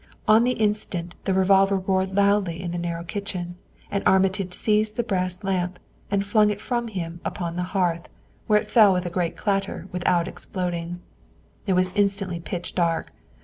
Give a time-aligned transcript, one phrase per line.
[0.27, 3.57] On the instant the revolver roared loudly in the narrow kitchen
[3.91, 5.77] and Armitage seized the brass lamp
[6.09, 8.09] and flung it from him upon the hearth,
[8.47, 11.01] where it fell with a great clatter without exploding.
[11.67, 13.13] It was instantly pitch dark.